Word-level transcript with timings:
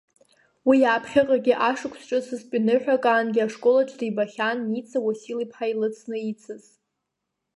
Уи 0.67 0.77
аԥхьаҟагьы 0.95 1.53
ашықәсҿыцызтәи 1.69 2.63
ныҳәак 2.65 3.03
аангьы 3.13 3.41
ашкол 3.45 3.75
аҿы 3.81 3.95
дибахьан 3.99 4.57
Ница 4.71 4.99
Уасил-иԥҳа 5.05 5.65
илыцны 5.73 6.17
ицаз. 6.31 6.63